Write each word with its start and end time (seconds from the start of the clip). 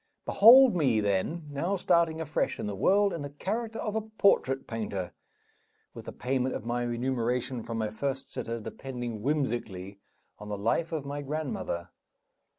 Behold 0.25 0.75
me, 0.75 0.99
then, 0.99 1.45
now 1.51 1.75
starting 1.75 2.19
afresh 2.19 2.59
in 2.59 2.65
the 2.65 2.73
world, 2.75 3.13
in 3.13 3.21
the 3.21 3.29
character 3.29 3.77
of 3.77 3.95
a 3.95 4.01
portrait 4.01 4.65
painter; 4.65 5.13
with 5.93 6.05
the 6.05 6.11
payment 6.11 6.55
of 6.55 6.65
my 6.65 6.81
remuneration 6.81 7.61
from 7.61 7.77
my 7.77 7.91
first 7.91 8.31
sitter 8.33 8.59
depending 8.59 9.21
whimsically 9.21 9.99
on 10.39 10.49
the 10.49 10.57
life 10.57 10.91
of 10.91 11.05
my 11.05 11.21
grandmother. 11.21 11.91